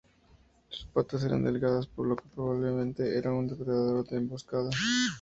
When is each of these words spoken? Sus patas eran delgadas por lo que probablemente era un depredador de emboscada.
Sus 0.69 0.85
patas 0.87 1.23
eran 1.25 1.43
delgadas 1.43 1.85
por 1.85 2.07
lo 2.07 2.15
que 2.15 2.23
probablemente 2.33 3.19
era 3.19 3.31
un 3.31 3.45
depredador 3.47 4.03
de 4.07 4.17
emboscada. 4.17 4.71